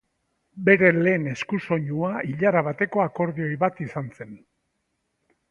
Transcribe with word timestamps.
Bere 0.69 0.87
lehen 1.07 1.27
eskusoinua 1.33 2.09
ilara 2.31 2.65
bateko 2.69 3.05
akordeoi 3.05 3.53
bat 3.67 3.85
izan 3.87 4.11
zen. 4.19 4.35